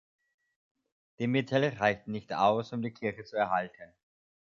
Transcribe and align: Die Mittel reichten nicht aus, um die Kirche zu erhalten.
Die 1.19 1.27
Mittel 1.27 1.63
reichten 1.77 2.11
nicht 2.13 2.33
aus, 2.33 2.73
um 2.73 2.81
die 2.81 2.91
Kirche 2.91 3.23
zu 3.23 3.35
erhalten. 3.35 3.93